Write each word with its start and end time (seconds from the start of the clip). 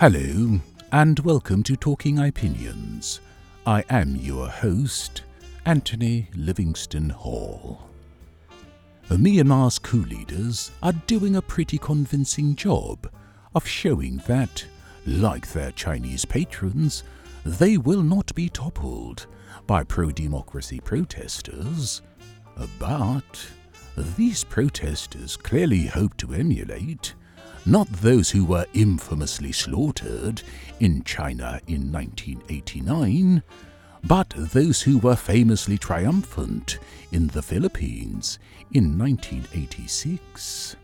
Hello, 0.00 0.60
and 0.92 1.18
welcome 1.18 1.64
to 1.64 1.74
Talking 1.74 2.20
Opinions. 2.20 3.18
I 3.66 3.82
am 3.90 4.14
your 4.14 4.46
host, 4.48 5.22
Anthony 5.66 6.28
Livingston 6.36 7.10
Hall. 7.10 7.90
Myanmar's 9.10 9.80
coup 9.80 10.04
leaders 10.04 10.70
are 10.84 10.92
doing 10.92 11.34
a 11.34 11.42
pretty 11.42 11.78
convincing 11.78 12.54
job 12.54 13.10
of 13.56 13.66
showing 13.66 14.18
that, 14.28 14.64
like 15.04 15.48
their 15.48 15.72
Chinese 15.72 16.24
patrons, 16.24 17.02
they 17.44 17.76
will 17.76 18.04
not 18.04 18.32
be 18.36 18.48
toppled 18.48 19.26
by 19.66 19.82
pro 19.82 20.12
democracy 20.12 20.78
protesters. 20.78 22.02
But 22.78 23.48
these 23.96 24.44
protesters 24.44 25.36
clearly 25.36 25.86
hope 25.86 26.16
to 26.18 26.34
emulate 26.34 27.14
not 27.68 27.86
those 27.92 28.30
who 28.30 28.46
were 28.46 28.64
infamously 28.72 29.52
slaughtered 29.52 30.42
in 30.80 31.04
China 31.04 31.60
in 31.66 31.92
1989, 31.92 33.42
but 34.04 34.32
those 34.36 34.80
who 34.80 34.96
were 34.98 35.16
famously 35.16 35.76
triumphant 35.76 36.78
in 37.12 37.26
the 37.28 37.42
Philippines 37.42 38.38
in 38.72 38.96
1986. 38.98 40.76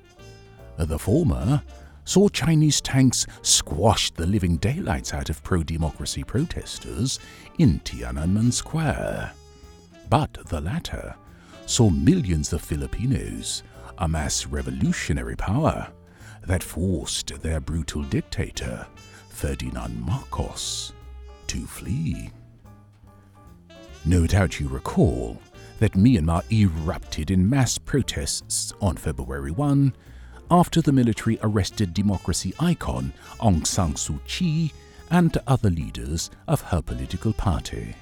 The 0.76 0.98
former 0.98 1.62
saw 2.04 2.28
Chinese 2.28 2.82
tanks 2.82 3.26
squash 3.40 4.10
the 4.10 4.26
living 4.26 4.58
daylights 4.58 5.14
out 5.14 5.30
of 5.30 5.42
pro 5.42 5.62
democracy 5.62 6.22
protesters 6.22 7.18
in 7.58 7.80
Tiananmen 7.80 8.52
Square. 8.52 9.32
But 10.10 10.36
the 10.48 10.60
latter 10.60 11.14
saw 11.64 11.88
millions 11.88 12.52
of 12.52 12.60
Filipinos 12.60 13.62
amass 13.96 14.44
revolutionary 14.44 15.36
power 15.36 15.90
that 16.46 16.62
forced 16.62 17.40
their 17.42 17.60
brutal 17.60 18.02
dictator, 18.02 18.86
Ferdinand 19.28 20.00
Marcos, 20.00 20.92
to 21.46 21.66
flee. 21.66 22.30
No 24.04 24.26
doubt 24.26 24.60
you 24.60 24.68
recall 24.68 25.40
that 25.78 25.92
Myanmar 25.92 26.42
erupted 26.52 27.30
in 27.30 27.48
mass 27.48 27.78
protests 27.78 28.72
on 28.80 28.96
February 28.96 29.50
1 29.50 29.94
after 30.50 30.82
the 30.82 30.92
military 30.92 31.38
arrested 31.42 31.94
democracy 31.94 32.54
icon 32.60 33.12
Aung 33.40 33.66
San 33.66 33.94
Suu 33.94 34.20
Kyi 34.26 34.72
and 35.10 35.36
other 35.46 35.70
leaders 35.70 36.30
of 36.46 36.60
her 36.60 36.82
political 36.82 37.32
party. 37.32 37.94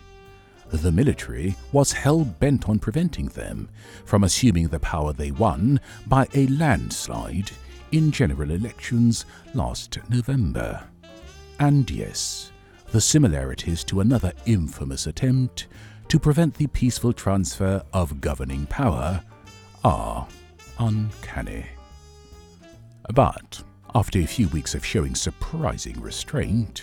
The 0.71 0.93
military 0.93 1.55
was 1.71 1.93
hell 1.93 2.25
bent 2.25 2.69
on 2.69 2.79
preventing 2.79 3.27
them 3.27 3.69
from 4.05 4.25
assuming 4.25 4.69
the 4.69 4.81
power 4.81 5.13
they 5.13 5.31
won 5.31 5.81
by 6.07 6.27
a 6.35 6.47
landslide 6.49 7.51
in 7.93 8.11
general 8.11 8.51
elections 8.51 9.25
last 9.55 9.99
November. 10.09 10.83
And 11.61 11.89
yes, 11.91 12.51
the 12.91 13.01
similarities 13.01 13.85
to 13.85 14.01
another 14.01 14.33
infamous 14.47 15.07
attempt 15.07 15.69
to 16.09 16.19
prevent 16.19 16.55
the 16.55 16.67
peaceful 16.67 17.13
transfer 17.13 17.83
of 17.93 18.21
governing 18.21 18.67
power 18.67 19.23
are 19.85 20.27
uncanny. 20.79 21.67
But 23.15 23.63
after 23.95 24.19
a 24.19 24.27
few 24.27 24.49
weeks 24.49 24.75
of 24.75 24.85
showing 24.85 25.15
surprising 25.15 26.01
restraint, 26.01 26.83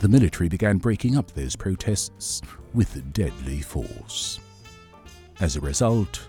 the 0.00 0.08
military 0.08 0.48
began 0.48 0.78
breaking 0.78 1.16
up 1.16 1.30
those 1.32 1.56
protests 1.56 2.42
with 2.74 3.12
deadly 3.12 3.60
force. 3.60 4.40
As 5.40 5.56
a 5.56 5.60
result, 5.60 6.28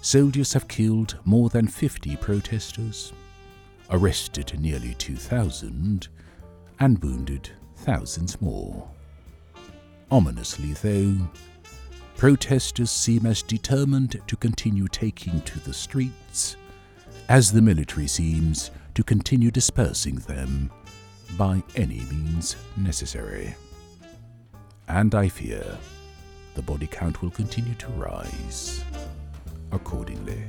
soldiers 0.00 0.52
have 0.52 0.68
killed 0.68 1.18
more 1.24 1.48
than 1.48 1.66
50 1.66 2.16
protesters, 2.16 3.12
arrested 3.92 4.58
nearly 4.58 4.94
2,000, 4.94 6.08
and 6.80 7.02
wounded 7.02 7.50
thousands 7.76 8.40
more. 8.40 8.88
Ominously, 10.10 10.72
though, 10.72 11.16
protesters 12.16 12.90
seem 12.90 13.26
as 13.26 13.42
determined 13.42 14.20
to 14.26 14.36
continue 14.36 14.88
taking 14.88 15.40
to 15.42 15.60
the 15.60 15.74
streets 15.74 16.56
as 17.28 17.52
the 17.52 17.62
military 17.62 18.06
seems 18.06 18.70
to 18.94 19.02
continue 19.02 19.50
dispersing 19.50 20.16
them 20.16 20.70
by 21.38 21.62
any 21.76 22.00
means 22.10 22.56
necessary. 22.76 23.54
And 24.88 25.14
I 25.14 25.28
fear 25.28 25.78
the 26.54 26.62
body 26.62 26.86
count 26.86 27.22
will 27.22 27.30
continue 27.30 27.74
to 27.74 27.88
rise 27.92 28.84
accordingly. 29.70 30.42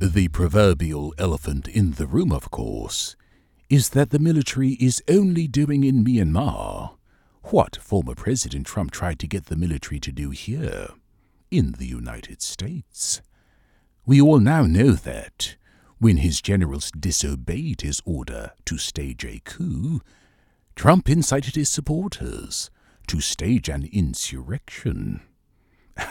The 0.00 0.28
proverbial 0.28 1.12
elephant 1.18 1.66
in 1.66 1.94
the 1.94 2.06
room, 2.06 2.30
of 2.30 2.52
course, 2.52 3.16
is 3.68 3.88
that 3.88 4.10
the 4.10 4.20
military 4.20 4.74
is 4.74 5.02
only 5.08 5.48
doing 5.48 5.82
in 5.82 6.04
Myanmar 6.04 6.94
what 7.42 7.82
former 7.82 8.14
President 8.14 8.64
Trump 8.64 8.92
tried 8.92 9.18
to 9.18 9.26
get 9.26 9.46
the 9.46 9.56
military 9.56 9.98
to 9.98 10.12
do 10.12 10.30
here, 10.30 10.90
in 11.50 11.72
the 11.72 11.86
United 11.86 12.42
States. 12.42 13.22
We 14.06 14.20
all 14.20 14.38
now 14.38 14.66
know 14.66 14.92
that, 14.92 15.56
when 15.98 16.18
his 16.18 16.40
generals 16.40 16.92
disobeyed 16.92 17.80
his 17.80 18.00
order 18.04 18.52
to 18.66 18.78
stage 18.78 19.24
a 19.24 19.40
coup, 19.44 20.00
Trump 20.76 21.08
incited 21.08 21.56
his 21.56 21.70
supporters 21.70 22.70
to 23.08 23.20
stage 23.20 23.68
an 23.68 23.88
insurrection. 23.90 25.22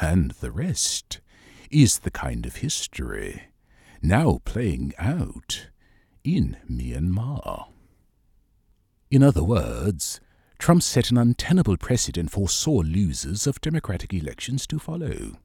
And 0.01 0.31
the 0.31 0.51
rest 0.51 1.21
is 1.71 1.99
the 1.99 2.11
kind 2.11 2.45
of 2.45 2.57
history 2.57 3.43
now 4.02 4.40
playing 4.46 4.94
out 4.97 5.68
in 6.24 6.58
Myanmar. 6.69 7.68
In 9.09 9.24
other 9.24 9.44
words, 9.44 10.19
Trump 10.59 10.84
set 10.84 11.12
an 11.12 11.18
untenable 11.18 11.78
precedent 11.78 12.31
for 12.31 12.50
sore 12.50 12.84
losers 12.84 13.47
of 13.47 13.62
democratic 13.62 14.13
elections 14.13 14.68
to 14.68 14.80
follow. 14.80 15.38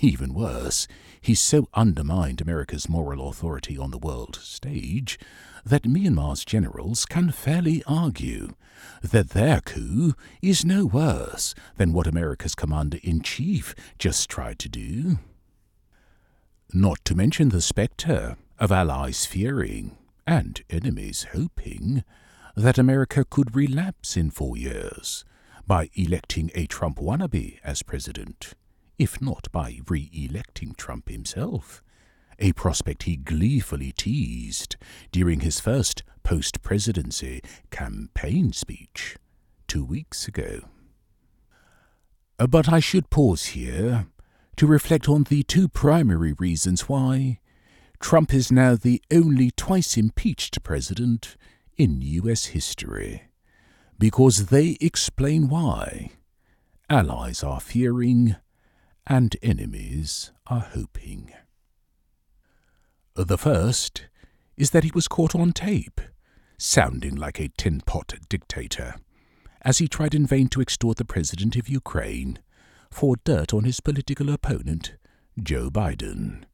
Even 0.00 0.34
worse, 0.34 0.86
he 1.20 1.34
so 1.34 1.68
undermined 1.74 2.40
America's 2.40 2.88
moral 2.88 3.28
authority 3.28 3.76
on 3.76 3.90
the 3.90 3.98
world 3.98 4.36
stage 4.36 5.18
that 5.64 5.82
Myanmar's 5.82 6.44
generals 6.44 7.04
can 7.04 7.30
fairly 7.30 7.82
argue 7.86 8.54
that 9.02 9.30
their 9.30 9.60
coup 9.60 10.14
is 10.40 10.64
no 10.64 10.86
worse 10.86 11.54
than 11.76 11.92
what 11.92 12.06
America's 12.06 12.54
commander 12.54 12.98
in 13.02 13.20
chief 13.20 13.74
just 13.98 14.30
tried 14.30 14.58
to 14.60 14.68
do. 14.68 15.18
Not 16.72 17.04
to 17.06 17.16
mention 17.16 17.48
the 17.48 17.60
spectre 17.60 18.36
of 18.60 18.70
allies 18.70 19.26
fearing 19.26 19.98
and 20.24 20.62
enemies 20.70 21.26
hoping 21.32 22.04
that 22.54 22.78
America 22.78 23.24
could 23.28 23.56
relapse 23.56 24.16
in 24.16 24.30
four 24.30 24.56
years 24.56 25.24
by 25.66 25.90
electing 25.94 26.48
a 26.54 26.66
Trump 26.66 26.98
wannabe 26.98 27.58
as 27.64 27.82
president, 27.82 28.54
if 29.00 29.20
not 29.20 29.50
by 29.50 29.80
re 29.88 30.10
electing 30.12 30.74
Trump 30.74 31.08
himself, 31.08 31.82
a 32.38 32.52
prospect 32.52 33.02
he 33.02 33.16
gleefully 33.16 33.90
teased 33.90 34.76
during 35.10 35.40
his 35.40 35.58
first 35.58 36.04
post 36.22 36.62
presidency 36.62 37.42
campaign 37.72 38.52
speech 38.52 39.16
two 39.66 39.84
weeks 39.84 40.28
ago. 40.28 40.60
But 42.38 42.68
I 42.68 42.78
should 42.78 43.10
pause 43.10 43.46
here 43.46 44.06
to 44.56 44.66
reflect 44.66 45.08
on 45.08 45.24
the 45.24 45.42
two 45.42 45.68
primary 45.68 46.32
reasons 46.34 46.88
why 46.88 47.40
Trump 48.00 48.32
is 48.32 48.50
now 48.50 48.74
the 48.74 49.02
only 49.12 49.50
twice 49.50 49.96
impeached 49.96 50.62
president 50.62 51.36
in 51.76 52.00
US 52.00 52.46
history, 52.46 53.24
because 53.98 54.46
they 54.46 54.76
explain 54.80 55.48
why 55.48 56.10
allies 56.88 57.44
are 57.44 57.60
fearing 57.60 58.36
and 59.06 59.36
enemies 59.42 60.32
are 60.46 60.68
hoping. 60.72 61.32
The 63.14 63.38
first 63.38 64.06
is 64.56 64.70
that 64.70 64.84
he 64.84 64.92
was 64.94 65.08
caught 65.08 65.34
on 65.34 65.52
tape, 65.52 66.00
sounding 66.58 67.16
like 67.16 67.40
a 67.40 67.50
tin 67.56 67.80
pot 67.80 68.14
dictator, 68.28 68.96
as 69.62 69.78
he 69.78 69.88
tried 69.88 70.14
in 70.14 70.26
vain 70.26 70.48
to 70.48 70.60
extort 70.60 70.96
the 70.96 71.04
president 71.04 71.56
of 71.56 71.68
Ukraine 71.68 72.38
for 72.90 73.16
dirt 73.24 73.54
on 73.54 73.64
his 73.64 73.80
political 73.80 74.30
opponent, 74.30 74.94
Joe 75.40 75.70
Biden. 75.70 76.44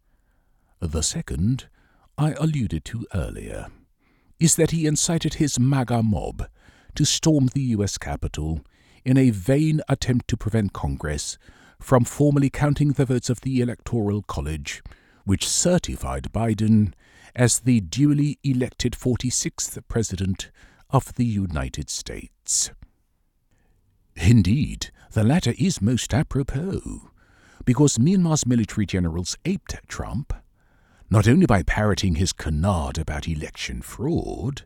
The 0.81 1.03
second, 1.03 1.69
I 2.19 2.33
alluded 2.33 2.85
to 2.87 3.07
earlier, 3.15 3.67
is 4.39 4.57
that 4.57 4.71
he 4.71 4.87
incited 4.87 5.35
his 5.35 5.59
MAGA 5.59 6.03
mob 6.03 6.49
to 6.95 7.05
storm 7.05 7.49
the 7.49 7.63
U.S. 7.63 7.99
Capitol 7.99 8.61
in 9.05 9.17
a 9.17 9.31
vain 9.31 9.81
attempt 9.89 10.29
to 10.29 10.37
prevent 10.37 10.73
Congress 10.73 11.39
from 11.81 12.05
formally 12.05 12.51
counting 12.51 12.93
the 12.93 13.05
votes 13.05 13.31
of 13.31 13.41
the 13.43 13.61
Electoral 13.61 14.23
College, 14.23 14.83
which 15.25 15.49
certified 15.49 16.29
Biden 16.33 16.93
as 17.35 17.61
the 17.61 17.81
duly 17.81 18.39
elected 18.43 18.93
46th 18.93 19.81
President 19.89 20.51
of 20.91 21.15
the 21.15 21.25
United 21.25 21.91
States. 21.91 22.71
Indeed, 24.17 24.91
The 25.13 25.25
latter 25.25 25.55
is 25.59 25.81
most 25.81 26.13
apropos, 26.13 27.11
because 27.65 27.99
Myanmar's 27.99 28.47
military 28.47 28.87
generals 28.87 29.37
aped 29.45 29.77
Trump, 29.89 30.33
not 31.09 31.29
only 31.29 31.47
by 31.47 31.63
parroting 31.63 32.17
his 32.17 32.33
canard 32.33 32.99
about 32.99 33.29
election 33.29 33.83
fraud, 33.83 34.63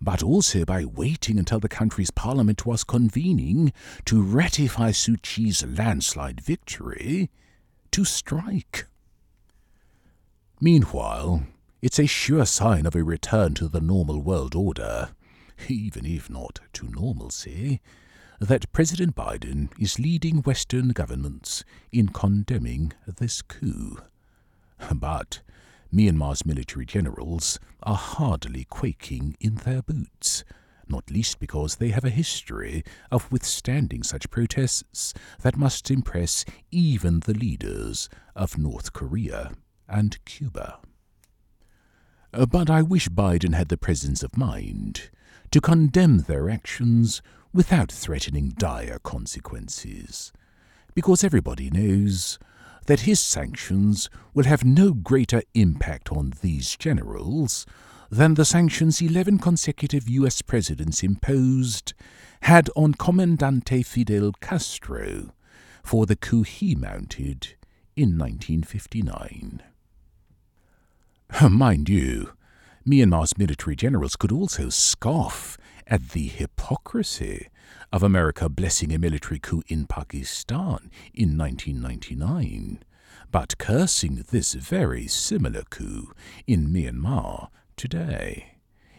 but 0.00 0.22
also 0.22 0.64
by 0.64 0.84
waiting 0.84 1.38
until 1.38 1.60
the 1.60 1.68
country's 1.68 2.10
parliament 2.10 2.66
was 2.66 2.84
convening 2.84 3.72
to 4.04 4.22
ratify 4.22 4.90
Suu 4.90 5.20
Kyi's 5.22 5.64
landslide 5.64 6.40
victory 6.40 7.30
to 7.90 8.04
strike. 8.04 8.86
Meanwhile, 10.60 11.44
it's 11.82 11.98
a 11.98 12.06
sure 12.06 12.46
sign 12.46 12.86
of 12.86 12.94
a 12.94 13.02
return 13.02 13.54
to 13.54 13.68
the 13.68 13.80
normal 13.80 14.20
world 14.20 14.54
order, 14.54 15.10
even 15.68 16.06
if 16.06 16.30
not 16.30 16.60
to 16.74 16.88
normalcy, 16.88 17.80
that 18.40 18.72
President 18.72 19.14
Biden 19.14 19.68
is 19.78 19.98
leading 19.98 20.38
Western 20.38 20.88
governments 20.88 21.64
in 21.92 22.08
condemning 22.08 22.92
this 23.06 23.42
coup. 23.42 23.98
But 24.92 25.40
Myanmar's 25.92 26.44
military 26.44 26.84
generals 26.84 27.60
are 27.82 27.96
hardly 27.96 28.64
quaking 28.64 29.36
in 29.40 29.56
their 29.56 29.82
boots, 29.82 30.44
not 30.88 31.10
least 31.10 31.38
because 31.38 31.76
they 31.76 31.90
have 31.90 32.04
a 32.04 32.10
history 32.10 32.82
of 33.10 33.30
withstanding 33.30 34.02
such 34.02 34.30
protests 34.30 35.14
that 35.42 35.56
must 35.56 35.90
impress 35.90 36.44
even 36.70 37.20
the 37.20 37.34
leaders 37.34 38.08
of 38.34 38.58
North 38.58 38.92
Korea 38.92 39.52
and 39.88 40.22
Cuba. 40.24 40.80
But 42.32 42.68
I 42.68 42.82
wish 42.82 43.08
Biden 43.08 43.54
had 43.54 43.68
the 43.68 43.78
presence 43.78 44.24
of 44.24 44.36
mind 44.36 45.10
to 45.52 45.60
condemn 45.60 46.18
their 46.18 46.50
actions 46.50 47.22
without 47.54 47.90
threatening 47.90 48.50
dire 48.58 48.98
consequences, 48.98 50.32
because 50.92 51.22
everybody 51.22 51.70
knows 51.70 52.38
that 52.86 53.00
his 53.00 53.20
sanctions 53.20 54.10
will 54.34 54.44
have 54.44 54.64
no 54.64 54.92
greater 54.92 55.40
impact 55.54 56.12
on 56.12 56.34
these 56.42 56.76
generals 56.76 57.64
than 58.10 58.34
the 58.34 58.44
sanctions 58.44 59.00
11 59.00 59.38
consecutive 59.38 60.08
US 60.08 60.42
presidents 60.42 61.02
imposed 61.02 61.94
had 62.42 62.68
on 62.76 62.92
Comandante 62.92 63.82
Fidel 63.86 64.32
Castro 64.40 65.32
for 65.82 66.06
the 66.06 66.16
coup 66.16 66.42
he 66.42 66.74
mounted 66.74 67.54
in 67.96 68.18
1959. 68.18 69.62
Mind 71.50 71.88
you, 71.88 72.32
Myanmar's 72.86 73.38
military 73.38 73.76
generals 73.76 74.16
could 74.16 74.30
also 74.30 74.68
scoff 74.68 75.56
at 75.86 76.10
the 76.10 76.26
hypocrisy 76.26 77.48
of 77.92 78.02
America 78.02 78.48
blessing 78.48 78.92
a 78.92 78.98
military 78.98 79.38
coup 79.38 79.62
in 79.68 79.86
Pakistan 79.86 80.90
in 81.12 81.36
1999, 81.38 82.82
but 83.30 83.58
cursing 83.58 84.24
this 84.30 84.54
very 84.54 85.06
similar 85.06 85.62
coup 85.70 86.12
in 86.46 86.68
Myanmar 86.68 87.48
today. 87.76 88.54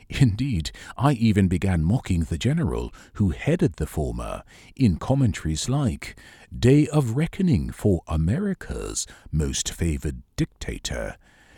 Indeed, 0.10 0.72
I 0.98 1.14
even 1.14 1.48
began 1.48 1.84
mocking 1.84 2.26
the 2.26 2.38
general 2.38 2.94
who 3.14 3.30
headed 3.30 3.74
the 3.74 3.88
former 3.88 4.44
in 4.76 4.98
commentaries 4.98 5.68
like 5.68 6.16
Day 6.58 6.88
of 6.88 7.18
Reckoning 7.18 7.72
for 7.72 8.04
America's 8.08 9.08
Most 9.32 9.72
Favored 9.72 10.22
Dictator, 10.36 11.18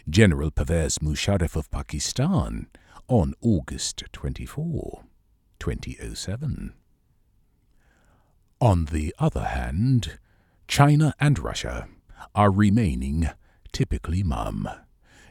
General 0.10 0.50
Pervez 0.50 1.00
Musharraf 1.00 1.58
of 1.58 1.70
Pakistan, 1.72 2.68
on 3.10 3.34
August 3.42 4.04
24, 4.14 5.04
2007. 5.59 6.74
On 8.59 8.86
the 8.86 9.13
other 9.19 9.45
hand, 9.45 10.18
China 10.68 11.13
and 11.19 11.38
Russia 11.39 11.88
are 12.33 12.51
remaining 12.51 13.30
typically 13.71 14.24
mum, 14.24 14.68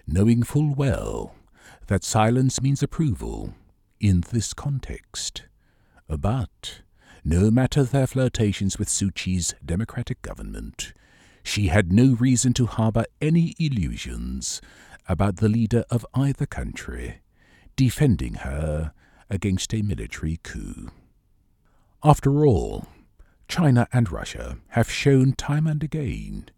knowing 0.06 0.43
full 0.43 0.75
well 0.75 1.34
that 1.88 2.05
silence 2.05 2.62
means 2.62 2.82
approval 2.82 3.55
in 4.00 4.23
this 4.31 4.55
context. 4.55 5.44
But 6.08 6.82
no 7.25 7.50
matter 7.50 7.82
their 7.82 8.06
flirtations 8.06 8.78
with 8.78 8.88
Suu 8.88 9.12
Kyi's 9.12 9.55
democratic 9.64 10.23
government, 10.23 10.93
she 11.43 11.69
had 11.69 11.93
no 11.93 12.17
reason 12.19 12.52
to 12.55 12.67
harbour 12.67 13.05
any 13.20 13.55
illusions 13.58 14.61
about 15.08 15.37
the 15.37 15.49
leader 15.49 15.84
of 15.90 16.06
either 16.14 16.46
country 16.46 17.20
defending 17.76 18.34
her 18.34 18.93
against 19.31 19.75
a 19.75 19.82
military 19.82 20.38
coup. 20.43 20.90
After 22.02 22.46
all, 22.46 22.87
China 23.49 23.87
and 23.93 24.11
Russia 24.11 24.58
have 24.70 24.90
shown 24.90 25.32
time 25.32 25.67
and 25.67 25.82
again 25.82 26.49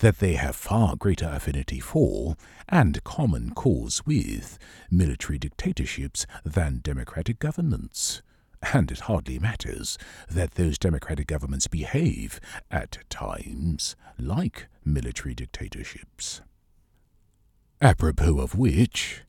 that 0.00 0.18
they 0.18 0.34
have 0.34 0.56
far 0.56 0.96
greater 0.96 1.28
affinity 1.28 1.80
for 1.80 2.36
and 2.68 3.02
common 3.04 3.50
cause 3.54 4.02
with 4.06 4.58
military 4.90 5.38
dictatorships 5.38 6.26
than 6.44 6.80
democratic 6.82 7.38
governments. 7.38 8.22
And 8.72 8.90
it 8.90 9.00
hardly 9.00 9.38
matters 9.38 9.98
that 10.28 10.52
those 10.52 10.78
democratic 10.78 11.28
governments 11.28 11.68
behave, 11.68 12.40
at 12.72 12.98
times, 13.08 13.94
like 14.18 14.66
military 14.84 15.34
dictatorships. 15.34 16.40
Apropos 17.80 18.40
of 18.40 18.56
which, 18.56 19.22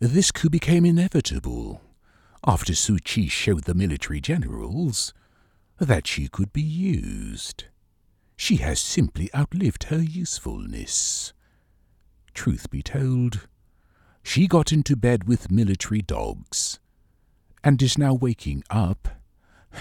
this 0.00 0.32
coup 0.32 0.48
became 0.48 0.86
inevitable 0.86 1.82
after 2.46 2.72
Suu 2.74 3.02
Kyi 3.02 3.28
showed 3.28 3.64
the 3.64 3.74
military 3.74 4.20
generals 4.20 5.14
that 5.78 6.06
she 6.06 6.28
could 6.28 6.52
be 6.52 6.62
used. 6.62 7.64
She 8.36 8.56
has 8.56 8.80
simply 8.80 9.30
outlived 9.34 9.84
her 9.84 10.02
usefulness. 10.02 11.32
Truth 12.34 12.70
be 12.70 12.82
told, 12.82 13.48
she 14.22 14.46
got 14.46 14.72
into 14.72 14.96
bed 14.96 15.24
with 15.24 15.50
military 15.50 16.02
dogs, 16.02 16.80
and 17.62 17.80
is 17.80 17.96
now 17.96 18.14
waking 18.14 18.62
up, 18.70 19.08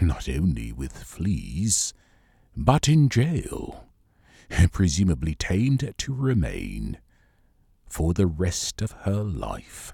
not 0.01 0.29
only 0.29 0.71
with 0.71 1.03
fleas, 1.03 1.93
but 2.55 2.87
in 2.87 3.09
jail, 3.09 3.85
presumably 4.71 5.35
tamed 5.35 5.93
to 5.97 6.13
remain 6.13 6.99
for 7.87 8.13
the 8.13 8.27
rest 8.27 8.81
of 8.81 8.91
her 9.03 9.23
life. 9.23 9.93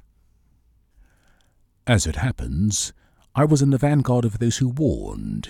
As 1.90 2.06
it 2.06 2.18
happens, 2.18 2.94
I 3.34 3.46
was 3.46 3.64
in 3.64 3.72
the 3.72 3.80
vanguard 3.80 4.24
of 4.24 4.38
those 4.38 4.58
who 4.58 4.68
warned 4.68 5.50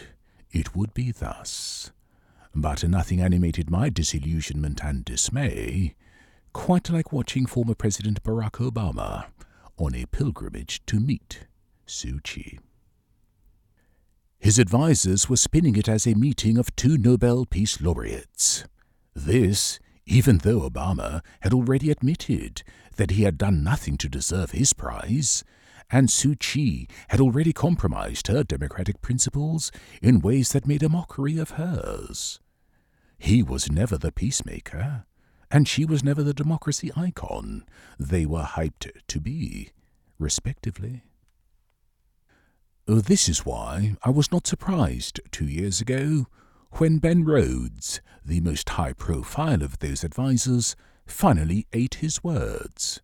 it 0.51 0.74
would 0.74 0.93
be 0.93 1.12
thus. 1.12 1.91
But 2.55 2.81
nothing 2.88 3.19
animated 3.19 3.69
my 3.69 3.89
disillusionment 3.89 4.81
and 4.81 5.03
dismay, 5.03 5.96
quite 6.53 6.89
like 6.89 7.12
watching 7.12 7.46
former 7.46 7.75
President 7.75 8.24
Barack 8.24 8.53
Obama 8.53 9.25
on 9.75 9.93
a 9.93 10.05
pilgrimage 10.05 10.81
to 10.86 11.01
meet 11.01 11.46
Suu 11.86 12.24
Kyi. 12.24 12.58
His 14.39 14.58
advisers 14.58 15.27
were 15.27 15.36
spinning 15.36 15.75
it 15.75 15.89
as 15.89 16.08
a 16.08 16.15
meeting 16.15 16.58
of 16.58 16.74
two 16.77 16.98
Nobel 16.98 17.46
Peace 17.46 17.81
Laureates. 17.81 18.63
This, 19.13 19.77
even 20.05 20.38
though 20.38 20.62
Obama 20.62 21.19
had 21.41 21.53
already 21.53 21.91
admitted 21.91 22.63
that 22.96 23.12
he 23.12 23.24
had 23.24 23.38
done 23.38 23.62
nothing 23.62 23.98
to 23.98 24.08
deserve 24.08 24.51
his 24.51 24.72
prize, 24.72 25.43
and 25.91 26.08
Suu 26.08 26.38
Kyi 26.38 26.88
had 27.10 27.19
already 27.19 27.53
compromised 27.53 28.27
her 28.27 28.43
democratic 28.43 29.01
principles 29.01 29.72
in 30.01 30.19
ways 30.19 30.51
that 30.51 30.67
made 30.67 30.84
a 30.84 30.89
mockery 30.89 31.38
of 31.38 31.51
hers. 31.51 32.39
He 33.17 33.43
was 33.43 33.72
never 33.72 33.98
the 33.98 34.12
peacemaker, 34.12 35.05
and 35.51 35.67
she 35.67 35.86
was 35.86 36.03
never 36.03 36.24
the 36.24 36.34
democracy 36.34 36.91
icon 36.96 37.65
they 38.00 38.25
were 38.25 38.43
hyped 38.43 38.91
to 39.08 39.19
be, 39.19 39.69
respectively. 40.17 41.03
This 42.86 43.29
is 43.29 43.46
why 43.46 43.96
I 44.03 44.10
was 44.10 44.31
not 44.31 44.48
surprised 44.48 45.19
two 45.31 45.48
years 45.48 45.81
ago 45.81 46.27
when 46.74 47.00
Ben 47.00 47.24
Rhodes, 47.24 48.00
the 48.24 48.41
most 48.41 48.69
high 48.69 48.93
profile 48.93 49.63
of 49.63 49.79
those 49.79 50.03
advisers, 50.03 50.75
finally 51.05 51.67
ate 51.74 51.96
his 51.96 52.24
words. 52.24 53.01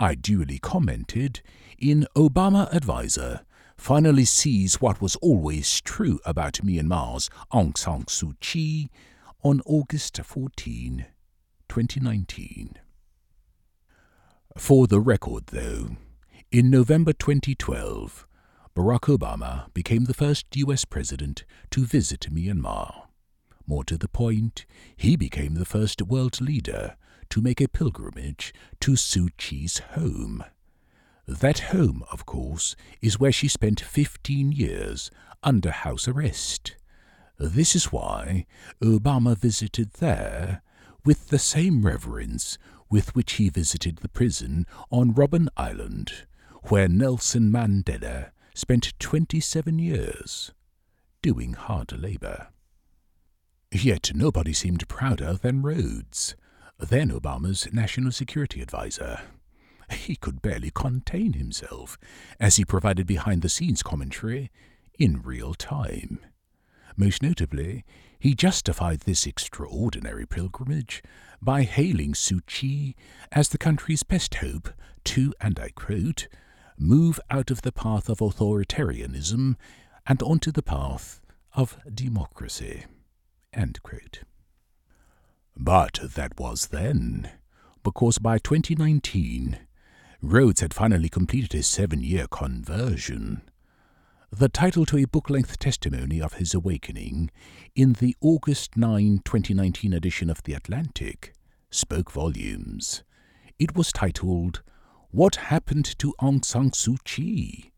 I 0.00 0.14
duly 0.14 0.60
commented 0.60 1.40
in 1.76 2.06
Obama 2.14 2.72
Advisor 2.72 3.40
finally 3.76 4.24
sees 4.24 4.80
what 4.80 5.00
was 5.00 5.16
always 5.16 5.80
true 5.80 6.20
about 6.24 6.60
Myanmar's 6.62 7.28
Aung 7.52 7.76
San 7.76 8.04
Suu 8.04 8.38
Kyi 8.38 8.90
on 9.42 9.60
August 9.66 10.20
14, 10.22 11.06
2019. 11.68 12.74
For 14.56 14.86
the 14.86 15.00
record, 15.00 15.46
though, 15.48 15.96
in 16.52 16.70
November 16.70 17.12
2012, 17.12 18.24
Barack 18.76 19.18
Obama 19.18 19.74
became 19.74 20.04
the 20.04 20.14
first 20.14 20.46
US 20.54 20.84
president 20.84 21.44
to 21.72 21.84
visit 21.84 22.32
Myanmar. 22.32 23.07
More 23.68 23.84
to 23.84 23.98
the 23.98 24.08
point, 24.08 24.64
he 24.96 25.14
became 25.14 25.52
the 25.52 25.66
first 25.66 26.00
world 26.00 26.40
leader 26.40 26.96
to 27.28 27.42
make 27.42 27.60
a 27.60 27.68
pilgrimage 27.68 28.54
to 28.80 28.92
Suu 28.92 29.28
Kyi's 29.36 29.80
home. 29.90 30.42
That 31.26 31.58
home, 31.58 32.02
of 32.10 32.24
course, 32.24 32.74
is 33.02 33.20
where 33.20 33.30
she 33.30 33.46
spent 33.46 33.78
15 33.78 34.52
years 34.52 35.10
under 35.42 35.70
house 35.70 36.08
arrest. 36.08 36.76
This 37.38 37.76
is 37.76 37.92
why 37.92 38.46
Obama 38.82 39.36
visited 39.36 39.92
there 40.00 40.62
with 41.04 41.28
the 41.28 41.38
same 41.38 41.84
reverence 41.84 42.56
with 42.88 43.14
which 43.14 43.32
he 43.32 43.50
visited 43.50 43.98
the 43.98 44.08
prison 44.08 44.64
on 44.90 45.12
Robben 45.12 45.48
Island, 45.58 46.26
where 46.68 46.88
Nelson 46.88 47.52
Mandela 47.52 48.30
spent 48.54 48.98
27 48.98 49.78
years 49.78 50.54
doing 51.20 51.52
hard 51.52 51.92
labour. 51.92 52.48
Yet 53.70 54.12
nobody 54.14 54.54
seemed 54.54 54.88
prouder 54.88 55.34
than 55.34 55.62
Rhodes, 55.62 56.34
then 56.78 57.10
Obama's 57.10 57.70
national 57.72 58.12
security 58.12 58.62
adviser. 58.62 59.20
He 59.90 60.16
could 60.16 60.40
barely 60.40 60.70
contain 60.70 61.34
himself 61.34 61.98
as 62.40 62.56
he 62.56 62.64
provided 62.64 63.06
behind 63.06 63.42
the 63.42 63.48
scenes 63.48 63.82
commentary 63.82 64.50
in 64.98 65.22
real 65.22 65.54
time. 65.54 66.18
Most 66.96 67.22
notably, 67.22 67.84
he 68.18 68.34
justified 68.34 69.00
this 69.00 69.26
extraordinary 69.26 70.26
pilgrimage 70.26 71.02
by 71.40 71.62
hailing 71.62 72.14
Suu 72.14 72.44
Kyi 72.46 72.96
as 73.30 73.50
the 73.50 73.58
country's 73.58 74.02
best 74.02 74.36
hope 74.36 74.70
to, 75.04 75.32
and 75.40 75.58
I 75.60 75.70
quote, 75.70 76.26
move 76.78 77.20
out 77.30 77.50
of 77.50 77.62
the 77.62 77.72
path 77.72 78.08
of 78.08 78.18
authoritarianism 78.18 79.56
and 80.06 80.22
onto 80.22 80.50
the 80.50 80.62
path 80.62 81.20
of 81.52 81.78
democracy. 81.94 82.86
But 85.56 86.00
that 86.14 86.38
was 86.38 86.68
then, 86.68 87.30
because 87.82 88.18
by 88.18 88.38
2019, 88.38 89.58
Rhodes 90.20 90.60
had 90.60 90.74
finally 90.74 91.08
completed 91.08 91.52
his 91.52 91.66
seven 91.66 92.00
year 92.00 92.26
conversion 92.28 93.42
the 94.30 94.48
title 94.48 94.84
to 94.84 94.98
a 94.98 95.06
book 95.06 95.30
length 95.30 95.58
testimony 95.58 96.20
of 96.20 96.34
his 96.34 96.52
awakening 96.52 97.30
in 97.74 97.94
the 97.94 98.14
August 98.20 98.76
9, 98.76 99.22
2019 99.24 99.94
edition 99.94 100.28
of 100.28 100.42
The 100.42 100.52
Atlantic 100.52 101.32
spoke 101.70 102.10
volumes. 102.10 103.02
It 103.58 103.74
was 103.74 103.90
titled, 103.90 104.62
What 105.10 105.36
Happened 105.36 105.98
to 105.98 106.14
Aung 106.20 106.44
San 106.44 106.72
Suu 106.72 107.02
Kyi? 107.04 107.72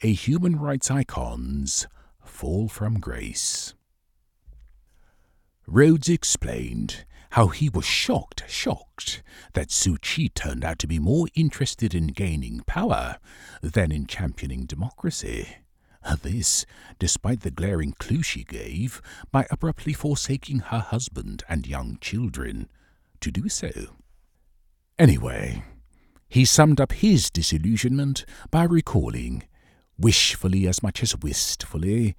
A 0.00 0.12
Human 0.12 0.58
Rights 0.58 0.90
Icon's 0.90 1.86
Fall 2.24 2.68
from 2.68 2.98
Grace. 2.98 3.74
Rhodes 5.66 6.08
explained 6.08 7.04
how 7.30 7.48
he 7.48 7.68
was 7.68 7.84
shocked, 7.84 8.44
shocked 8.48 9.22
that 9.54 9.68
Suu 9.68 10.00
Kyi 10.00 10.28
turned 10.28 10.64
out 10.64 10.78
to 10.80 10.86
be 10.86 10.98
more 10.98 11.28
interested 11.34 11.94
in 11.94 12.08
gaining 12.08 12.60
power 12.66 13.18
than 13.62 13.90
in 13.90 14.06
championing 14.06 14.66
democracy. 14.66 15.56
This, 16.22 16.66
despite 16.98 17.40
the 17.40 17.50
glaring 17.50 17.92
clue 17.92 18.22
she 18.22 18.44
gave 18.44 19.00
by 19.30 19.46
abruptly 19.50 19.92
forsaking 19.92 20.58
her 20.58 20.80
husband 20.80 21.42
and 21.48 21.66
young 21.66 21.96
children 22.00 22.68
to 23.20 23.30
do 23.30 23.48
so. 23.48 23.70
Anyway, 24.98 25.64
he 26.28 26.44
summed 26.44 26.80
up 26.80 26.92
his 26.92 27.30
disillusionment 27.30 28.24
by 28.50 28.64
recalling, 28.64 29.44
wishfully 29.96 30.66
as 30.66 30.82
much 30.82 31.02
as 31.02 31.16
wistfully, 31.18 32.16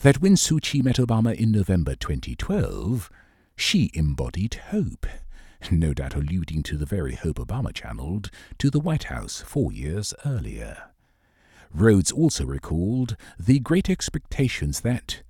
that 0.00 0.20
when 0.20 0.34
Suu 0.34 0.60
Kyi 0.60 0.82
met 0.82 0.96
Obama 0.96 1.34
in 1.34 1.52
November 1.52 1.94
2012, 1.94 3.10
she 3.56 3.90
embodied 3.94 4.54
hope, 4.70 5.06
no 5.70 5.92
doubt 5.94 6.14
alluding 6.14 6.62
to 6.64 6.76
the 6.76 6.86
very 6.86 7.14
hope 7.14 7.36
Obama 7.36 7.72
channeled 7.72 8.30
to 8.58 8.70
the 8.70 8.80
White 8.80 9.04
House 9.04 9.42
four 9.42 9.72
years 9.72 10.14
earlier. 10.24 10.90
Rhodes 11.72 12.10
also 12.10 12.44
recalled 12.44 13.16
the 13.38 13.58
great 13.58 13.88
expectations 13.88 14.80
that, 14.80 15.22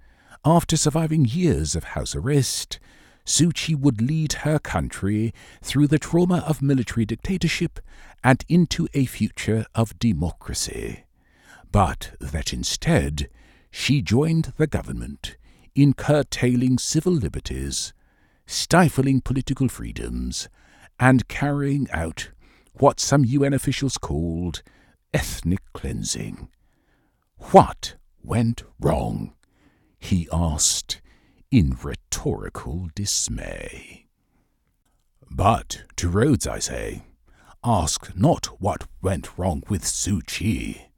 after 0.45 0.77
surviving 0.77 1.25
years 1.25 1.77
of 1.77 1.85
house 1.85 2.17
arrest, 2.17 2.81
Suu 3.25 3.55
Kyi 3.55 3.75
would 3.77 4.03
lead 4.03 4.33
her 4.33 4.59
country 4.59 5.33
through 5.63 5.87
the 5.87 5.99
trauma 5.99 6.39
of 6.39 6.63
military 6.63 7.05
dictatorship 7.05 7.79
and 8.25 8.45
into 8.49 8.89
a 8.95 9.05
future 9.05 9.67
of 9.75 9.99
democracy, 10.01 11.05
but 11.71 12.13
that 12.21 12.53
instead 12.53 13.29
she 13.73 14.03
joined 14.03 14.53
the 14.59 14.67
government 14.67 15.37
in 15.75 15.95
curtailing 15.95 16.79
civil 16.79 17.13
liberties, 17.13 17.95
stifling 18.47 19.23
political 19.23 19.67
freedoms, 19.67 20.49
and 21.01 21.27
carrying 21.27 21.89
out 21.91 22.31
what 22.75 23.01
some 23.01 23.25
UN 23.25 23.55
officials 23.55 23.97
called 23.97 24.63
ethnic 25.15 25.61
cleansing. 25.73 26.49
What 27.51 27.97
went 28.23 28.63
wrong? 28.79 29.33
he 29.99 30.29
asked 30.33 31.01
in 31.51 31.77
rhetorical 31.83 32.91
dismay. 32.95 34.07
But 35.31 35.85
to 35.97 36.09
Rhodes 36.09 36.47
I 36.47 36.59
say, 36.59 37.05
ask 37.65 38.15
not 38.15 38.61
what 38.61 38.87
went 39.01 39.39
wrong 39.39 39.63
with 39.69 39.85
Suu 39.85 40.27
Kyi. 40.27 40.92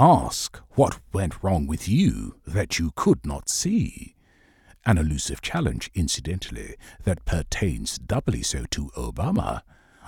Ask 0.00 0.58
what 0.76 1.00
went 1.12 1.42
wrong 1.42 1.66
with 1.66 1.88
you 1.88 2.36
that 2.46 2.78
you 2.78 2.92
could 2.94 3.26
not 3.26 3.48
see. 3.48 4.14
An 4.86 4.96
elusive 4.96 5.42
challenge, 5.42 5.90
incidentally, 5.92 6.76
that 7.02 7.24
pertains 7.24 7.98
doubly 7.98 8.44
so 8.44 8.64
to 8.70 8.90
Obama. 8.96 9.62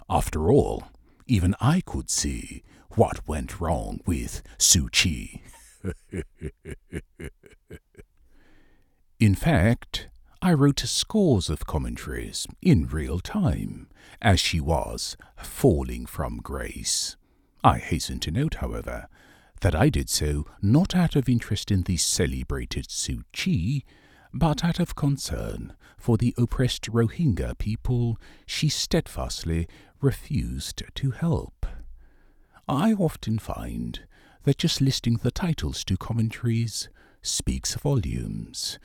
After 0.09 0.49
all, 0.52 0.85
even 1.26 1.56
I 1.61 1.80
could 1.80 2.09
see 2.09 2.62
what 2.90 3.26
went 3.26 3.61
wrong 3.61 3.99
with 4.06 4.44
Suu 4.59 4.92
Kyi. 4.92 5.42
In 9.18 9.35
fact, 9.35 10.09
I 10.40 10.52
wrote 10.52 10.78
scores 10.78 11.50
of 11.50 11.66
commentaries 11.66 12.47
in 12.62 12.87
real 12.87 13.18
time 13.18 13.88
as 14.23 14.38
she 14.38 14.61
was 14.61 15.16
falling 15.37 16.06
from 16.06 16.38
grace. 16.38 17.16
I 17.64 17.78
hasten 17.78 18.20
to 18.20 18.30
note, 18.30 18.54
however, 18.54 19.09
that 19.61 19.75
I 19.75 19.88
did 19.88 20.09
so 20.09 20.47
not 20.62 20.95
out 20.95 21.17
of 21.17 21.29
interest 21.29 21.71
in 21.71 21.83
the 21.83 21.97
celebrated 21.97 22.88
Suu 22.88 23.23
Kyi, 23.33 23.85
but 24.33 24.64
out 24.64 24.81
of 24.81 24.95
concern 24.95 25.75
for 25.99 26.17
the 26.17 26.35
oppressed 26.38 26.90
Rohingya 26.90 27.59
people 27.59 28.17
she 28.47 28.69
steadfastly 28.69 29.69
refused 30.00 30.83
to 30.95 31.11
help. 31.11 31.67
I 32.69 32.93
often 32.93 33.38
find 33.38 34.00
that 34.45 34.59
just 34.59 34.81
listing 34.81 35.17
the 35.23 35.31
titles 35.31 35.85
to 35.85 35.97
commentaries 35.97 36.88
speaks 37.23 37.75
volumes. 37.75 38.79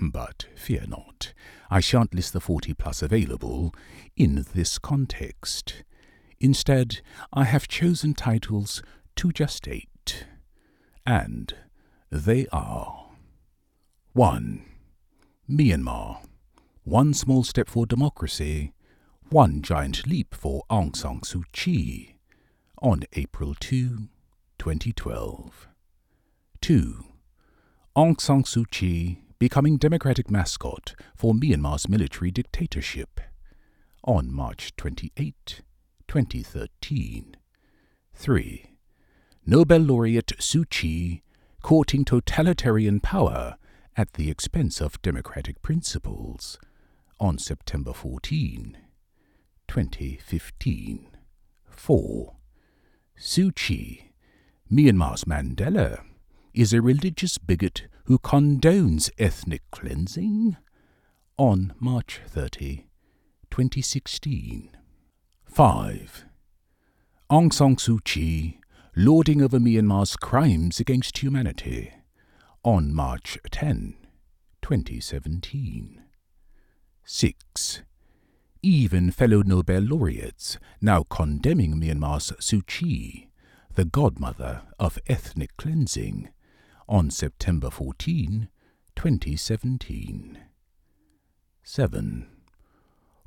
But 0.00 0.46
fear 0.56 0.84
not, 0.86 1.34
I 1.70 1.80
shan't 1.80 2.14
list 2.14 2.32
the 2.32 2.40
40 2.40 2.74
plus 2.74 3.02
available 3.02 3.74
in 4.16 4.46
this 4.54 4.78
context. 4.78 5.82
Instead, 6.40 7.00
I 7.32 7.44
have 7.44 7.68
chosen 7.68 8.14
titles 8.14 8.82
to 9.16 9.32
just 9.32 9.68
eight. 9.68 9.88
And 11.06 11.54
they 12.10 12.46
are 12.50 13.10
1. 14.14 14.64
Myanmar. 15.50 16.24
One 16.84 17.12
small 17.12 17.44
step 17.44 17.68
for 17.68 17.84
democracy, 17.84 18.72
one 19.28 19.60
giant 19.60 20.06
leap 20.06 20.34
for 20.34 20.62
Aung 20.70 20.96
San 20.96 21.20
Suu 21.20 21.44
Kyi 21.52 22.16
on 22.80 23.04
April 23.14 23.54
2, 23.58 24.08
2012. 24.58 25.68
2. 26.60 27.04
Aung 27.96 28.20
San 28.20 28.42
Suu 28.42 28.64
Kyi 28.70 29.20
becoming 29.38 29.76
democratic 29.76 30.30
mascot 30.30 30.94
for 31.14 31.34
Myanmar's 31.34 31.88
military 31.88 32.30
dictatorship 32.30 33.20
on 34.04 34.32
March 34.32 34.74
28, 34.76 35.60
2013. 36.08 37.36
3. 38.14 38.73
Nobel 39.46 39.80
laureate 39.80 40.32
Suu 40.38 40.68
Kyi 40.70 41.22
courting 41.62 42.02
totalitarian 42.04 42.98
power 42.98 43.56
at 43.94 44.14
the 44.14 44.30
expense 44.30 44.80
of 44.80 45.00
democratic 45.02 45.60
principles 45.60 46.58
on 47.20 47.36
September 47.36 47.92
14, 47.92 48.78
2015. 49.68 51.08
4. 51.68 52.36
Suu 53.18 53.54
Kyi, 53.54 54.12
Myanmar's 54.72 55.24
Mandela, 55.24 56.02
is 56.54 56.72
a 56.72 56.80
religious 56.80 57.36
bigot 57.36 57.86
who 58.06 58.18
condones 58.18 59.10
ethnic 59.18 59.62
cleansing 59.70 60.56
on 61.36 61.74
March 61.78 62.20
30, 62.26 62.86
2016. 63.50 64.70
5. 65.44 66.24
Aung 67.30 67.52
San 67.52 67.76
Suu 67.76 68.02
Kyi, 68.04 68.60
lording 68.96 69.42
over 69.42 69.58
Myanmar's 69.58 70.16
crimes 70.16 70.80
against 70.80 71.18
humanity 71.18 71.92
on 72.62 72.94
March 72.94 73.38
10, 73.50 73.94
2017. 74.62 76.02
6 77.04 77.82
even 78.64 79.10
fellow 79.10 79.42
Nobel 79.42 79.82
laureates 79.82 80.58
now 80.80 81.02
condemning 81.02 81.74
Myanmar's 81.74 82.32
Suu 82.40 82.66
Kyi, 82.66 83.28
the 83.74 83.84
godmother 83.84 84.62
of 84.78 84.98
ethnic 85.06 85.54
cleansing, 85.58 86.30
on 86.88 87.10
September 87.10 87.68
14, 87.68 88.48
2017. 88.96 90.38
7. 91.62 92.26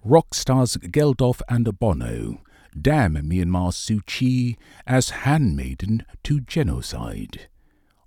Rock 0.03 0.33
stars 0.33 0.75
Geldof 0.77 1.41
and 1.47 1.77
Bono 1.77 2.41
damn 2.79 3.15
Myanmar's 3.15 3.75
Suu 3.75 4.05
Kyi 4.05 4.57
as 4.86 5.09
handmaiden 5.09 6.05
to 6.24 6.39
genocide 6.39 7.47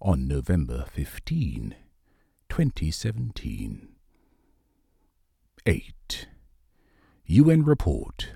on 0.00 0.26
November 0.26 0.84
15, 0.90 1.74
2017. 2.48 3.88
8. 5.66 6.26
UN 7.26 7.62
report 7.62 8.30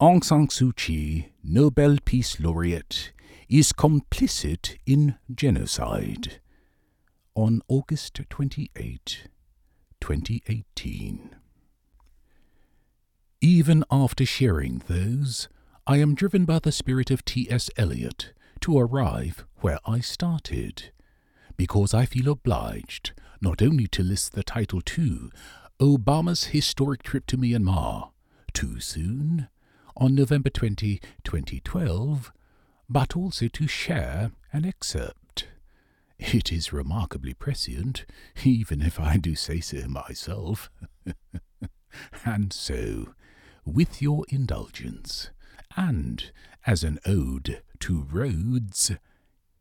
Aung 0.00 0.24
San 0.24 0.48
Suu 0.48 0.74
Kyi, 0.74 1.32
Nobel 1.44 1.98
Peace 2.04 2.40
Laureate, 2.40 3.12
is 3.48 3.72
complicit 3.72 4.76
in 4.86 5.16
genocide 5.32 6.40
on 7.34 7.62
August 7.68 8.20
28, 8.28 9.28
2018. 10.00 11.36
Even 13.44 13.82
after 13.90 14.24
sharing 14.24 14.84
those, 14.86 15.48
I 15.84 15.96
am 15.96 16.14
driven 16.14 16.44
by 16.44 16.60
the 16.60 16.70
spirit 16.70 17.10
of 17.10 17.24
T.S. 17.24 17.70
Eliot 17.76 18.32
to 18.60 18.78
arrive 18.78 19.44
where 19.56 19.80
I 19.84 19.98
started, 19.98 20.92
because 21.56 21.92
I 21.92 22.06
feel 22.06 22.30
obliged 22.30 23.10
not 23.40 23.60
only 23.60 23.88
to 23.88 24.04
list 24.04 24.34
the 24.34 24.44
title 24.44 24.80
to 24.82 25.32
Obama's 25.80 26.44
historic 26.44 27.02
trip 27.02 27.26
to 27.26 27.36
Myanmar, 27.36 28.12
too 28.52 28.78
soon, 28.78 29.48
on 29.96 30.14
November 30.14 30.48
20, 30.48 31.00
2012, 31.24 32.32
but 32.88 33.16
also 33.16 33.48
to 33.48 33.66
share 33.66 34.30
an 34.52 34.64
excerpt. 34.64 35.48
It 36.16 36.52
is 36.52 36.72
remarkably 36.72 37.34
prescient, 37.34 38.06
even 38.44 38.80
if 38.80 39.00
I 39.00 39.16
do 39.16 39.34
say 39.34 39.58
so 39.58 39.88
myself. 39.88 40.70
and 42.24 42.52
so, 42.52 43.14
with 43.64 44.02
your 44.02 44.24
indulgence, 44.28 45.30
and 45.76 46.30
as 46.66 46.84
an 46.84 46.98
ode 47.06 47.62
to 47.80 48.06
Rhodes, 48.10 48.92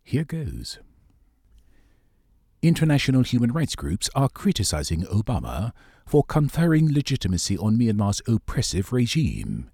here 0.04 0.24
goes. 0.24 0.80
International 2.62 3.24
human 3.24 3.52
rights 3.52 3.76
groups 3.76 4.10
are 4.14 4.30
criticizing 4.30 5.04
Obama 5.04 5.72
for 6.06 6.24
conferring 6.24 6.94
legitimacy 6.94 7.58
on 7.58 7.78
Myanmar's 7.78 8.22
oppressive 8.28 8.94
regime, 8.94 9.72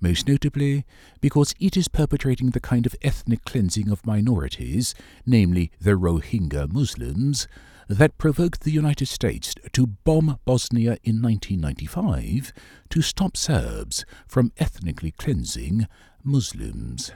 most 0.00 0.28
notably 0.28 0.84
because 1.20 1.54
it 1.58 1.76
is 1.76 1.88
perpetrating 1.88 2.50
the 2.50 2.60
kind 2.60 2.86
of 2.86 2.94
ethnic 3.02 3.44
cleansing 3.44 3.90
of 3.90 4.06
minorities, 4.06 4.94
namely 5.26 5.72
the 5.80 5.92
Rohingya 5.92 6.72
Muslims, 6.72 7.48
that 7.88 8.18
provoked 8.18 8.60
the 8.60 8.70
United 8.70 9.06
States 9.06 9.54
to 9.72 9.86
bomb 9.86 10.38
Bosnia 10.44 10.98
in 11.02 11.22
1995 11.22 12.52
to 12.90 13.02
stop 13.02 13.36
Serbs 13.36 14.04
from 14.26 14.52
ethnically 14.58 15.10
cleansing 15.10 15.86
Muslims. 16.22 17.12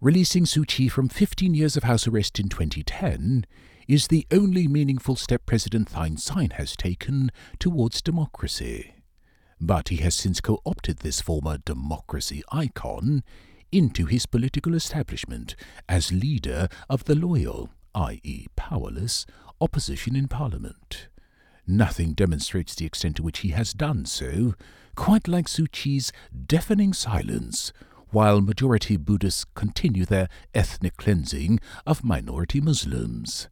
Releasing 0.00 0.44
Suu 0.44 0.90
from 0.90 1.08
15 1.08 1.54
years 1.54 1.76
of 1.76 1.84
house 1.84 2.06
arrest 2.06 2.38
in 2.38 2.48
2010 2.48 3.46
is 3.86 4.08
the 4.08 4.26
only 4.30 4.68
meaningful 4.68 5.16
step 5.16 5.46
President 5.46 5.88
Thein 5.88 6.16
Sein 6.16 6.50
has 6.50 6.76
taken 6.76 7.30
towards 7.58 8.02
democracy. 8.02 8.94
But 9.60 9.88
he 9.88 9.96
has 9.96 10.14
since 10.14 10.40
co 10.40 10.60
opted 10.66 10.98
this 10.98 11.20
former 11.20 11.58
democracy 11.58 12.42
icon 12.52 13.24
into 13.72 14.06
his 14.06 14.26
political 14.26 14.74
establishment 14.74 15.56
as 15.88 16.12
leader 16.12 16.68
of 16.88 17.04
the 17.04 17.14
loyal, 17.14 17.70
i.e., 17.98 18.46
powerless, 18.54 19.26
opposition 19.60 20.14
in 20.14 20.28
Parliament. 20.28 21.08
Nothing 21.66 22.12
demonstrates 22.14 22.74
the 22.74 22.86
extent 22.86 23.16
to 23.16 23.22
which 23.22 23.40
he 23.40 23.48
has 23.48 23.72
done 23.72 24.06
so, 24.06 24.54
quite 24.94 25.26
like 25.26 25.46
Suu 25.46 26.12
deafening 26.46 26.92
silence 26.92 27.72
while 28.10 28.40
majority 28.40 28.96
Buddhists 28.96 29.44
continue 29.54 30.04
their 30.04 30.28
ethnic 30.54 30.96
cleansing 30.96 31.60
of 31.86 32.04
minority 32.04 32.60
Muslims. 32.60 33.48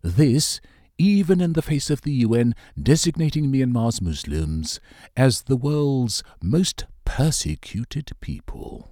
This, 0.00 0.60
even 0.96 1.40
in 1.40 1.52
the 1.52 1.62
face 1.62 1.90
of 1.90 2.02
the 2.02 2.12
UN 2.12 2.54
designating 2.80 3.52
Myanmar's 3.52 4.00
Muslims 4.00 4.80
as 5.16 5.42
the 5.42 5.56
world's 5.56 6.22
most 6.42 6.86
persecuted 7.04 8.12
people. 8.20 8.90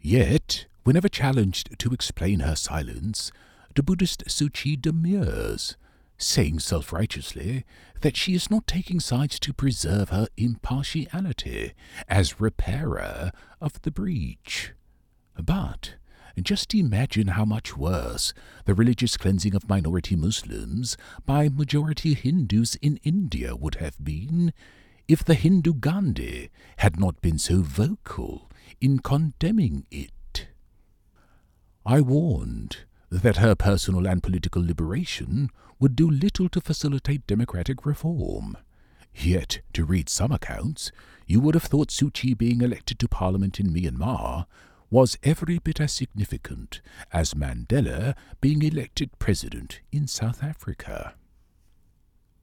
Yet, 0.00 0.66
whenever 0.84 1.08
challenged 1.08 1.78
to 1.78 1.92
explain 1.92 2.40
her 2.40 2.56
silence, 2.56 3.32
the 3.74 3.82
Buddhist 3.82 4.24
Suu 4.26 4.52
Kyi 4.52 4.76
demurs, 4.76 5.76
saying 6.18 6.58
self 6.58 6.92
righteously 6.92 7.64
that 8.00 8.16
she 8.16 8.34
is 8.34 8.50
not 8.50 8.66
taking 8.66 9.00
sides 9.00 9.38
to 9.40 9.52
preserve 9.52 10.10
her 10.10 10.26
impartiality 10.36 11.72
as 12.08 12.40
repairer 12.40 13.30
of 13.60 13.80
the 13.82 13.90
breach. 13.90 14.72
But 15.40 15.94
just 16.42 16.74
imagine 16.74 17.28
how 17.28 17.44
much 17.44 17.76
worse 17.76 18.32
the 18.64 18.74
religious 18.74 19.16
cleansing 19.16 19.54
of 19.54 19.68
minority 19.68 20.16
Muslims 20.16 20.96
by 21.26 21.48
majority 21.48 22.14
Hindus 22.14 22.76
in 22.76 22.98
India 23.02 23.54
would 23.54 23.76
have 23.76 24.02
been 24.02 24.52
if 25.06 25.24
the 25.24 25.34
Hindu 25.34 25.74
Gandhi 25.74 26.50
had 26.78 26.98
not 26.98 27.20
been 27.20 27.38
so 27.38 27.62
vocal 27.62 28.50
in 28.80 29.00
condemning 29.00 29.86
it. 29.90 30.46
I 31.84 32.00
warned 32.00 32.84
that 33.10 33.36
her 33.38 33.54
personal 33.54 34.06
and 34.06 34.22
political 34.22 34.64
liberation 34.64 35.50
would 35.78 35.96
do 35.96 36.08
little 36.08 36.48
to 36.48 36.60
facilitate 36.60 37.26
democratic 37.26 37.84
reform. 37.84 38.56
Yet, 39.14 39.60
to 39.72 39.84
read 39.84 40.08
some 40.08 40.30
accounts, 40.30 40.92
you 41.26 41.40
would 41.40 41.54
have 41.54 41.64
thought 41.64 41.88
Suu 41.88 42.38
being 42.38 42.60
elected 42.60 42.98
to 43.00 43.08
Parliament 43.08 43.58
in 43.58 43.72
Myanmar 43.72 44.46
was 44.90 45.18
every 45.22 45.58
bit 45.58 45.80
as 45.80 45.92
significant 45.92 46.80
as 47.12 47.34
Mandela 47.34 48.14
being 48.40 48.62
elected 48.62 49.10
president 49.18 49.80
in 49.92 50.06
South 50.06 50.42
Africa. 50.42 51.14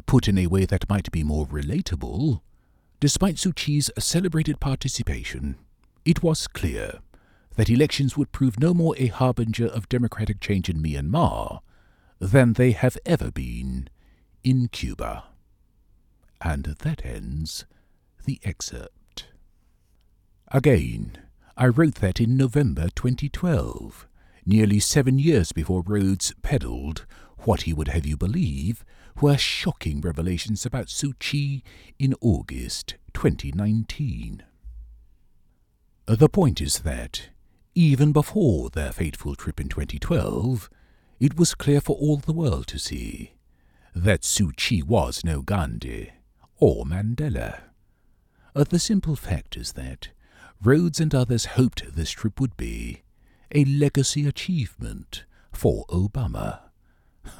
Put 0.06 0.28
in 0.28 0.38
a 0.38 0.48
way 0.48 0.66
that 0.66 0.90
might 0.90 1.12
be 1.12 1.24
more 1.24 1.46
relatable, 1.46 2.42
despite 3.00 3.36
Suu 3.36 3.90
celebrated 4.00 4.60
participation, 4.60 5.58
it 6.06 6.24
was 6.24 6.48
clear 6.48 7.00
that 7.58 7.70
elections 7.70 8.16
would 8.16 8.32
prove 8.32 8.60
no 8.60 8.74
more 8.74 8.96
a 8.98 9.08
harbinger 9.08 9.66
of 9.66 9.90
democratic 9.90 10.40
change 10.40 10.70
in 10.70 10.82
Myanmar 10.82 11.60
than 12.20 12.54
they 12.54 12.72
have 12.72 12.98
ever 13.06 13.32
been 13.32 13.90
in 14.44 14.68
Cuba. 14.70 15.26
And 16.40 16.66
that 16.66 17.04
ends 17.04 17.66
the 18.26 18.40
excerpt. 18.44 19.26
Again, 20.50 21.18
I 21.58 21.68
wrote 21.68 21.96
that 21.96 22.22
in 22.22 22.38
November 22.38 22.90
2012, 22.96 24.08
nearly 24.46 24.80
seven 24.80 25.18
years 25.18 25.52
before 25.52 25.82
Rhodes 25.82 26.36
peddled 26.44 27.08
what 27.40 27.64
he 27.64 27.74
would 27.74 27.88
have 27.88 28.06
you 28.06 28.18
believe 28.18 28.86
were 29.20 29.38
shocking 29.38 30.00
revelations 30.00 30.64
about 30.64 30.88
Suu 30.88 31.18
Kyi 31.18 31.64
in 31.98 32.14
August 32.22 32.96
2019. 33.16 34.44
The 36.06 36.30
point 36.30 36.62
is 36.62 36.80
that, 36.80 37.30
even 37.78 38.12
before 38.12 38.72
their 38.72 38.92
fateful 38.92 39.36
trip 39.36 39.60
in 39.60 39.70
2012, 39.70 40.68
it 41.20 41.38
was 41.38 41.54
clear 41.54 41.80
for 41.80 41.96
all 41.98 42.18
the 42.18 42.34
world 42.34 42.66
to 42.66 42.80
see 42.80 43.34
that 43.94 44.22
Suu 44.22 44.52
Kyi 44.56 44.82
was 44.82 45.24
no 45.24 45.44
Gandhi 45.44 46.10
or 46.60 46.86
Mandela. 46.86 47.60
The 48.56 48.80
simple 48.80 49.16
fact 49.16 49.56
is 49.56 49.74
that 49.74 50.08
Rhodes 50.60 51.00
and 51.00 51.14
others 51.14 51.46
hoped 51.46 51.96
this 51.96 52.10
trip 52.10 52.40
would 52.40 52.58
be 52.58 53.04
a 53.54 53.64
legacy 53.64 54.28
achievement 54.28 55.26
for 55.54 55.86
Obama. 55.86 56.62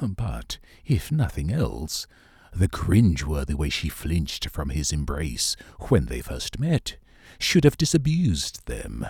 But, 0.00 0.58
if 0.86 1.10
nothing 1.10 1.52
else, 1.52 2.06
the 2.54 2.68
cringe-worthy 2.68 3.54
way 3.54 3.70
she 3.70 3.88
flinched 3.88 4.50
from 4.50 4.68
his 4.68 4.92
embrace 4.92 5.56
when 5.88 6.06
they 6.06 6.20
first 6.20 6.60
met 6.60 6.96
should 7.40 7.64
have 7.64 7.76
disabused 7.76 8.66
them 8.66 9.04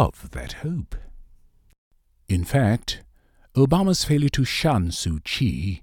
of 0.00 0.30
that 0.30 0.52
hope. 0.64 0.94
In 2.28 2.44
fact, 2.44 3.02
Obama's 3.54 4.04
failure 4.04 4.28
to 4.30 4.44
shun 4.44 4.88
Suu 4.90 5.22
Kyi 5.24 5.82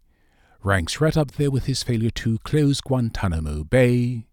ranks 0.64 1.00
right 1.00 1.16
up 1.16 1.34
there 1.34 1.52
with 1.52 1.66
his 1.66 1.84
failure 1.84 2.10
to 2.10 2.40
close 2.40 2.82
Guantanamo 2.82 3.64
Bay, 3.64 4.26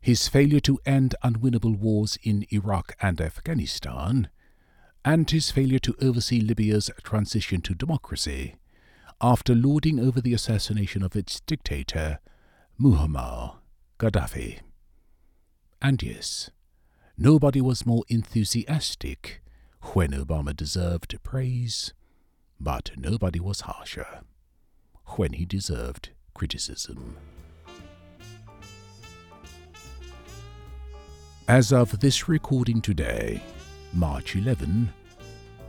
his 0.00 0.28
failure 0.28 0.60
to 0.60 0.78
end 0.86 1.14
unwinnable 1.24 1.76
wars 1.76 2.18
in 2.22 2.46
Iraq 2.50 2.94
and 3.00 3.20
Afghanistan, 3.20 4.28
and 5.04 5.30
his 5.30 5.50
failure 5.50 5.78
to 5.80 5.96
oversee 6.00 6.40
Libya's 6.40 6.90
transition 7.02 7.60
to 7.62 7.74
democracy 7.74 8.54
after 9.20 9.54
lording 9.54 9.98
over 9.98 10.20
the 10.20 10.34
assassination 10.34 11.02
of 11.02 11.16
its 11.16 11.40
dictator, 11.40 12.20
Muammar 12.80 13.56
Gaddafi. 13.98 14.60
And 15.82 16.02
yes, 16.02 16.50
nobody 17.18 17.60
was 17.60 17.84
more 17.84 18.04
enthusiastic 18.08 19.42
when 19.92 20.12
Obama 20.12 20.56
deserved 20.56 21.18
praise, 21.24 21.92
but 22.60 22.92
nobody 22.96 23.40
was 23.40 23.62
harsher 23.62 24.20
when 25.16 25.32
he 25.32 25.44
deserved 25.44 26.10
criticism. 26.32 27.16
As 31.48 31.72
of 31.72 32.00
this 32.00 32.28
recording 32.28 32.80
today, 32.80 33.42
March 33.92 34.36
11, 34.36 34.92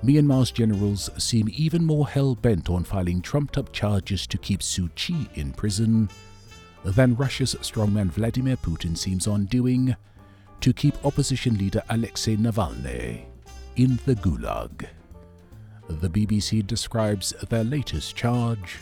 Myanmar's 0.04 0.52
generals 0.52 1.10
seem 1.18 1.50
even 1.54 1.86
more 1.86 2.08
hell 2.08 2.36
bent 2.36 2.70
on 2.70 2.84
filing 2.84 3.22
trumped 3.22 3.58
up 3.58 3.72
charges 3.72 4.28
to 4.28 4.38
keep 4.38 4.60
Suu 4.60 4.94
Kyi 4.96 5.30
in 5.36 5.54
prison 5.54 6.10
than 6.84 7.16
Russia's 7.16 7.56
strongman 7.56 8.08
Vladimir 8.12 8.58
Putin 8.58 8.98
seems 8.98 9.26
on 9.28 9.46
doing 9.46 9.96
to 10.62 10.74
keep 10.74 11.06
opposition 11.06 11.58
leader 11.58 11.82
Alexei 11.90 12.36
Navalny 12.36 13.26
in 13.76 14.00
the 14.06 14.16
Gulag. 14.16 14.88
The 15.88 16.10
BBC 16.10 16.66
describes 16.68 17.32
their 17.50 17.64
latest 17.64 18.16
charge 18.16 18.78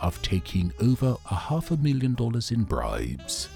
of 0.00 0.20
taking 0.22 0.72
over 0.80 1.16
a 1.30 1.34
half 1.34 1.70
a 1.70 1.76
million 1.76 2.14
dollars 2.14 2.50
in 2.50 2.64
bribes 2.64 3.48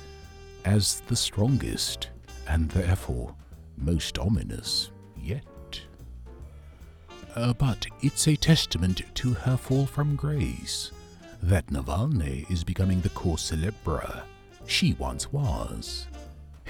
as 0.64 1.00
the 1.08 1.16
strongest 1.16 2.10
and 2.46 2.70
therefore 2.70 3.34
most 3.76 4.18
ominous 4.18 4.90
yet. 5.16 5.44
Uh, 7.34 7.52
but 7.52 7.86
it's 8.02 8.28
a 8.28 8.36
testament 8.36 9.02
to 9.14 9.32
her 9.32 9.56
fall 9.56 9.86
from 9.86 10.16
grace 10.16 10.92
that 11.42 11.66
Navalny 11.68 12.50
is 12.50 12.64
becoming 12.64 13.00
the 13.00 13.10
cause 13.10 13.50
célèbre 13.50 14.22
she 14.66 14.94
once 14.94 15.32
was. 15.32 16.06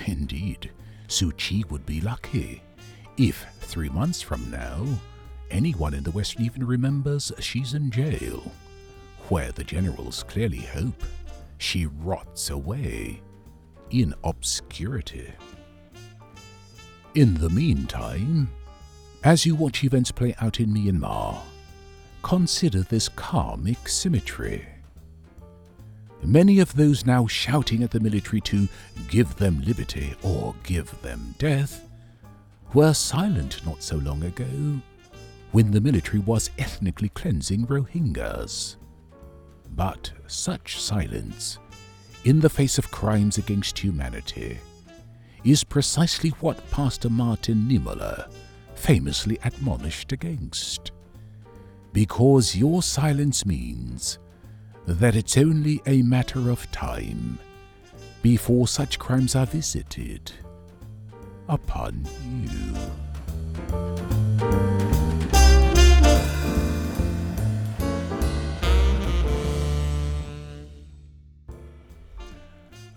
Indeed, 0.06 0.70
Suu 1.08 1.36
Kyi 1.36 1.64
would 1.70 1.86
be 1.86 2.00
lucky 2.00 2.62
if, 3.16 3.46
three 3.60 3.88
months 3.88 4.20
from 4.20 4.50
now, 4.50 4.84
anyone 5.50 5.94
in 5.94 6.02
the 6.02 6.10
West 6.10 6.38
even 6.38 6.66
remembers 6.66 7.32
she's 7.38 7.72
in 7.74 7.90
jail, 7.90 8.52
where 9.28 9.52
the 9.52 9.64
generals 9.64 10.22
clearly 10.24 10.60
hope 10.60 11.02
she 11.58 11.86
rots 11.86 12.50
away 12.50 13.22
in 13.90 14.12
obscurity. 14.24 15.32
In 17.14 17.34
the 17.34 17.48
meantime, 17.48 18.50
as 19.24 19.46
you 19.46 19.54
watch 19.54 19.82
events 19.82 20.10
play 20.10 20.34
out 20.40 20.60
in 20.60 20.68
Myanmar, 20.74 21.40
consider 22.22 22.82
this 22.82 23.08
karmic 23.08 23.88
symmetry. 23.88 24.66
Many 26.22 26.58
of 26.58 26.74
those 26.74 27.06
now 27.06 27.26
shouting 27.26 27.82
at 27.82 27.90
the 27.90 28.00
military 28.00 28.40
to 28.42 28.68
give 29.08 29.36
them 29.36 29.62
liberty 29.62 30.14
or 30.22 30.54
give 30.64 31.00
them 31.02 31.34
death 31.38 31.88
were 32.74 32.94
silent 32.94 33.64
not 33.64 33.82
so 33.82 33.96
long 33.96 34.24
ago 34.24 34.80
when 35.52 35.70
the 35.70 35.80
military 35.80 36.18
was 36.18 36.50
ethnically 36.58 37.08
cleansing 37.10 37.66
Rohingyas. 37.66 38.76
But 39.74 40.12
such 40.26 40.80
silence, 40.80 41.58
in 42.24 42.40
the 42.40 42.50
face 42.50 42.76
of 42.78 42.90
crimes 42.90 43.38
against 43.38 43.78
humanity, 43.78 44.58
is 45.44 45.64
precisely 45.64 46.30
what 46.40 46.70
Pastor 46.70 47.08
Martin 47.08 47.68
Niemöller 47.68 48.30
famously 48.74 49.38
admonished 49.44 50.12
against. 50.12 50.90
Because 51.92 52.56
your 52.56 52.82
silence 52.82 53.46
means 53.46 54.18
that 54.86 55.16
it's 55.16 55.36
only 55.36 55.82
a 55.86 56.02
matter 56.02 56.50
of 56.50 56.70
time 56.70 57.38
before 58.22 58.68
such 58.68 58.98
crimes 58.98 59.34
are 59.34 59.46
visited 59.46 60.32
upon 61.48 62.06
you. 62.44 62.74